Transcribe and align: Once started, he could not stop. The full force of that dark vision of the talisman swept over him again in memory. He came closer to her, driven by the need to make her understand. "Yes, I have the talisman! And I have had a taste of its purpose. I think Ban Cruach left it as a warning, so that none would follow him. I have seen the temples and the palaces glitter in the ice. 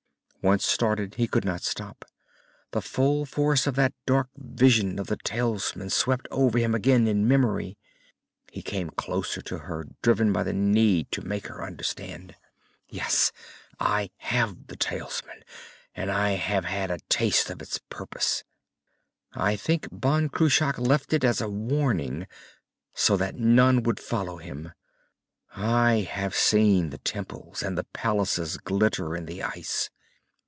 Once 0.43 0.65
started, 0.65 1.13
he 1.13 1.27
could 1.27 1.45
not 1.45 1.61
stop. 1.61 2.03
The 2.71 2.81
full 2.81 3.27
force 3.27 3.67
of 3.67 3.75
that 3.75 3.93
dark 4.07 4.27
vision 4.35 4.97
of 4.97 5.05
the 5.05 5.17
talisman 5.17 5.91
swept 5.91 6.27
over 6.31 6.57
him 6.57 6.73
again 6.73 7.07
in 7.07 7.27
memory. 7.27 7.77
He 8.51 8.63
came 8.63 8.89
closer 8.89 9.43
to 9.43 9.59
her, 9.59 9.85
driven 10.01 10.33
by 10.33 10.41
the 10.41 10.51
need 10.51 11.11
to 11.11 11.21
make 11.21 11.45
her 11.45 11.63
understand. 11.63 12.35
"Yes, 12.89 13.31
I 13.79 14.09
have 14.17 14.65
the 14.65 14.75
talisman! 14.75 15.43
And 15.93 16.09
I 16.09 16.31
have 16.31 16.65
had 16.65 16.89
a 16.89 16.97
taste 17.07 17.51
of 17.51 17.61
its 17.61 17.77
purpose. 17.91 18.43
I 19.33 19.55
think 19.55 19.89
Ban 19.91 20.27
Cruach 20.29 20.79
left 20.79 21.13
it 21.13 21.23
as 21.23 21.39
a 21.39 21.47
warning, 21.49 22.25
so 22.95 23.15
that 23.15 23.35
none 23.35 23.83
would 23.83 23.99
follow 23.99 24.37
him. 24.37 24.71
I 25.55 25.97
have 26.09 26.33
seen 26.35 26.89
the 26.89 26.97
temples 26.97 27.61
and 27.61 27.77
the 27.77 27.83
palaces 27.93 28.57
glitter 28.57 29.15
in 29.15 29.27
the 29.27 29.43
ice. 29.43 29.91